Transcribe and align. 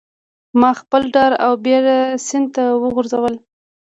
ماخپل 0.61 1.03
ډار 1.13 1.31
او 1.45 1.53
بیره 1.65 1.97
سیند 2.27 2.47
ته 2.55 2.63
وغورځول 2.81 3.35